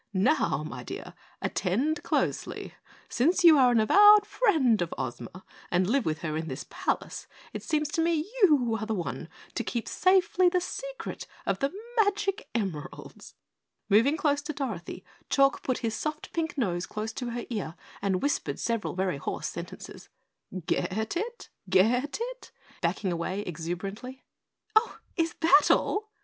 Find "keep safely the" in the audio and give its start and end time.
9.63-10.59